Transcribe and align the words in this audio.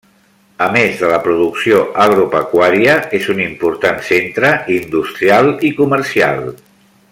A 0.67 0.67
més 0.75 0.95
de 1.01 1.09
la 1.11 1.19
producció 1.27 1.81
agropecuària 2.05 2.95
és 3.19 3.29
un 3.35 3.43
important 3.45 4.01
centre 4.09 4.53
industrial 4.79 5.55
i 5.71 5.73
comercial. 5.83 6.45